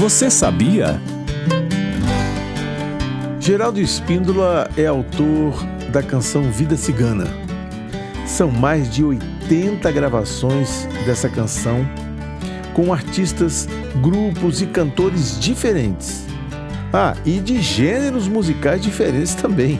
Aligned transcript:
Você 0.00 0.30
sabia? 0.30 0.98
Geraldo 3.38 3.78
Espíndola 3.78 4.70
é 4.74 4.86
autor 4.86 5.62
da 5.92 6.02
canção 6.02 6.50
Vida 6.50 6.74
Cigana. 6.74 7.26
São 8.26 8.50
mais 8.50 8.88
de 8.88 9.04
80 9.04 9.92
gravações 9.92 10.88
dessa 11.04 11.28
canção 11.28 11.86
com 12.72 12.94
artistas, 12.94 13.68
grupos 14.00 14.62
e 14.62 14.66
cantores 14.68 15.38
diferentes. 15.38 16.24
Ah, 16.94 17.14
e 17.26 17.38
de 17.38 17.60
gêneros 17.60 18.26
musicais 18.26 18.80
diferentes 18.80 19.34
também. 19.34 19.78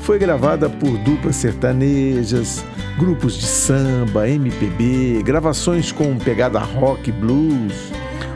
Foi 0.00 0.18
gravada 0.18 0.68
por 0.68 0.98
duplas 0.98 1.36
sertanejas, 1.36 2.64
grupos 2.98 3.34
de 3.34 3.46
samba, 3.46 4.28
MPB, 4.28 5.22
gravações 5.22 5.92
com 5.92 6.18
pegada 6.18 6.58
rock, 6.58 7.12
blues, 7.12 7.92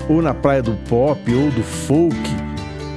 ou 0.09 0.23
na 0.23 0.35
praia 0.35 0.63
do 0.63 0.73
pop 0.89 1.35
ou 1.35 1.51
do 1.51 1.63
folk. 1.63 2.17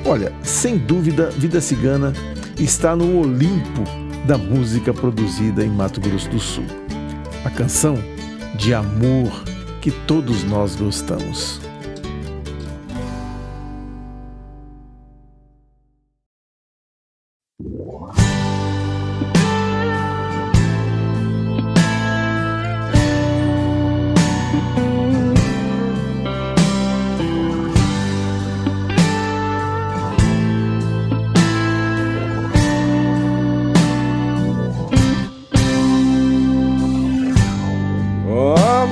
Olha, 0.06 0.32
sem 0.44 0.78
dúvida, 0.78 1.30
Vida 1.32 1.62
Cigana 1.62 2.14
está 2.58 2.96
no 2.96 3.20
Olimpo 3.20 3.84
da 4.26 4.38
música 4.38 4.94
produzida 4.94 5.64
em 5.64 5.70
Mato 5.70 6.00
Grosso 6.00 6.30
do 6.30 6.40
Sul. 6.40 6.66
A 7.46 7.50
canção 7.50 7.98
de 8.56 8.74
amor 8.74 9.44
que 9.82 9.92
todos 9.92 10.44
nós 10.44 10.76
gostamos. 10.76 11.69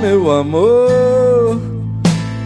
Meu 0.08 0.32
amor, 0.32 1.60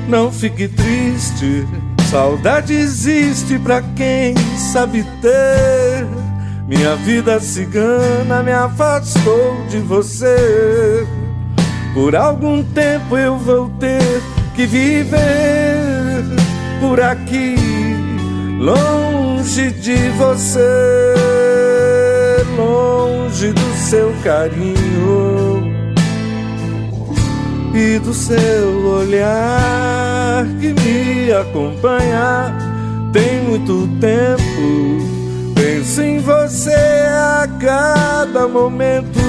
não 0.07 0.31
fique 0.31 0.67
triste. 0.67 1.67
Saudade 2.09 2.73
existe 2.73 3.59
pra 3.59 3.83
quem 3.95 4.33
sabe 4.57 5.05
ter. 5.21 6.07
Minha 6.67 6.95
vida 6.95 7.39
cigana 7.39 8.41
me 8.41 8.51
afastou 8.51 9.63
de 9.69 9.77
você. 9.77 11.05
Por 11.93 12.15
algum 12.15 12.63
tempo 12.63 13.15
eu 13.15 13.37
vou 13.37 13.69
ter 13.79 14.23
que 14.55 14.65
viver 14.65 15.19
por 16.79 16.99
aqui, 16.99 17.55
longe 18.59 19.71
de 19.71 20.09
você, 20.17 20.59
longe 22.57 23.53
do 23.53 23.73
seu 23.77 24.11
carinho 24.23 25.30
e 27.73 27.99
do 27.99 28.13
seu 28.13 28.85
olhar 28.85 30.45
que 30.59 30.73
me 30.73 31.31
acompanha 31.31 32.53
tem 33.13 33.43
muito 33.43 33.87
tempo. 33.99 34.99
Penso 35.55 36.01
em 36.01 36.19
você 36.19 36.73
a 36.73 37.47
cada 37.59 38.47
momento. 38.47 39.19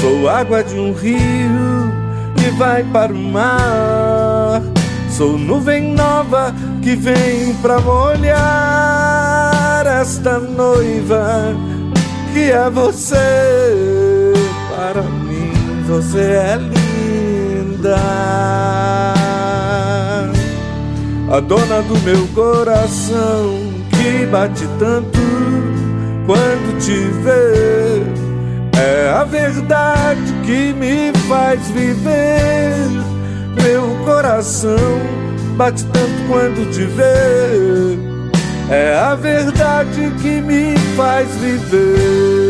Sou 0.00 0.28
água 0.28 0.62
de 0.62 0.78
um 0.78 0.92
rio 0.92 1.92
que 2.36 2.50
vai 2.52 2.84
para 2.84 3.12
o 3.12 3.16
mar. 3.16 4.62
Sou 5.10 5.36
nuvem 5.38 5.94
nova 5.94 6.54
que 6.82 6.94
vem 6.94 7.54
pra 7.60 7.80
molhar 7.80 8.38
esta 9.86 10.38
noiva 10.38 11.54
que 12.32 12.50
é 12.52 12.70
você. 12.70 13.16
Para 14.76 15.02
mim, 15.02 15.52
você 15.86 16.20
é 16.20 16.56
linda 16.56 16.87
a 21.30 21.40
dona 21.40 21.82
do 21.82 21.98
meu 22.00 22.26
coração 22.28 23.60
que 23.90 24.26
bate 24.26 24.66
tanto 24.78 25.18
quando 26.26 26.78
te 26.78 26.98
vê. 27.22 28.02
É 28.80 29.10
a 29.10 29.24
verdade 29.24 30.32
que 30.44 30.72
me 30.72 31.12
faz 31.28 31.68
viver. 31.70 32.74
Meu 33.62 33.96
coração 34.04 34.76
bate 35.56 35.84
tanto 35.86 36.28
quando 36.28 36.70
te 36.72 36.84
vê. 36.84 37.98
É 38.70 38.94
a 38.98 39.14
verdade 39.14 40.12
que 40.22 40.40
me 40.40 40.76
faz 40.96 41.28
viver. 41.36 42.47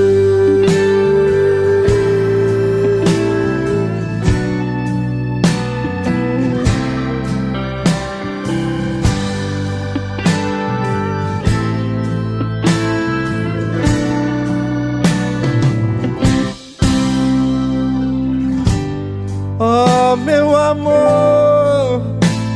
Amor, 20.69 22.03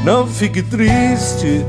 não 0.04 0.26
fique 0.26 0.62
triste. 0.62 1.64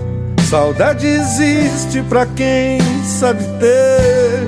Saudade 0.49 1.07
existe 1.07 2.01
pra 2.03 2.25
quem 2.25 2.79
sabe 3.03 3.43
ter. 3.59 4.47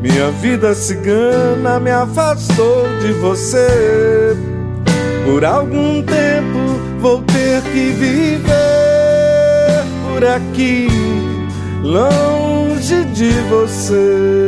Minha 0.00 0.30
vida 0.30 0.74
cigana 0.74 1.80
me 1.80 1.90
afastou 1.90 2.86
de 3.00 3.12
você. 3.14 4.36
Por 5.24 5.44
algum 5.44 6.02
tempo 6.02 6.58
vou 7.00 7.22
ter 7.22 7.62
que 7.62 7.92
viver 7.92 8.52
por 10.04 10.24
aqui, 10.24 10.88
longe 11.82 13.04
de 13.06 13.30
você, 13.48 14.44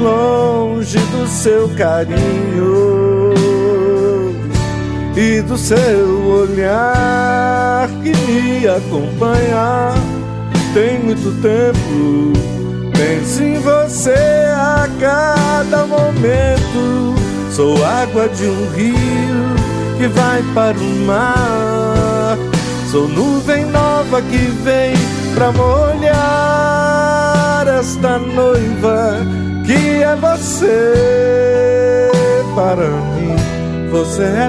longe 0.00 0.98
do 0.98 1.26
seu 1.26 1.68
carinho 1.76 3.17
e 5.18 5.42
do 5.42 5.58
seu 5.58 6.28
olhar 6.28 7.88
que 8.04 8.16
me 8.30 8.68
acompanha 8.68 9.92
tem 10.72 11.00
muito 11.00 11.32
tempo. 11.42 12.32
Penso 12.96 13.42
em 13.42 13.58
você 13.58 14.14
a 14.54 14.88
cada 15.00 15.84
momento. 15.86 17.16
Sou 17.50 17.84
água 17.84 18.28
de 18.28 18.44
um 18.44 18.70
rio 18.70 19.56
que 19.98 20.06
vai 20.06 20.40
para 20.54 20.78
o 20.78 20.96
mar. 21.04 22.38
Sou 22.88 23.08
nuvem 23.08 23.64
nova 23.64 24.22
que 24.22 24.36
vem 24.62 24.94
pra 25.34 25.50
molhar 25.50 26.16
esta 27.66 28.20
noiva 28.20 29.16
que 29.66 30.00
é 30.00 30.14
você 30.14 30.94
para 32.54 32.86
mim. 32.86 33.36
Você 33.90 34.22
é 34.22 34.48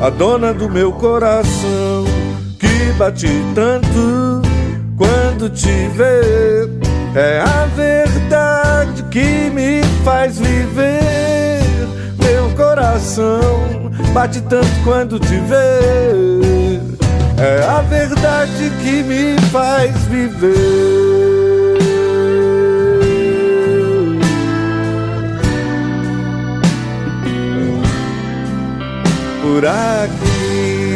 a 0.00 0.10
dona 0.10 0.54
do 0.54 0.68
meu 0.68 0.92
coração 0.92 2.04
que 2.60 2.92
bate 2.96 3.28
tanto 3.54 4.42
quando 4.96 5.50
te 5.50 5.88
vê. 5.94 6.68
É 7.14 7.40
a 7.40 7.66
verdade 7.74 9.02
que 9.10 9.50
me 9.50 9.82
faz 10.04 10.38
viver. 10.38 11.60
Meu 12.18 12.50
coração 12.56 13.90
bate 14.12 14.40
tanto 14.42 14.68
quando 14.84 15.18
te 15.18 15.38
vê. 15.40 16.80
É 17.38 17.64
a 17.64 17.82
verdade 17.82 18.70
que 18.82 19.02
me 19.02 19.36
faz 19.50 19.92
viver. 20.04 21.05
Deus. 30.16 30.95